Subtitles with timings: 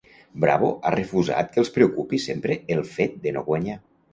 [0.45, 3.79] Bravo ha refusat que els preocupi sempre el fet de no guanyar.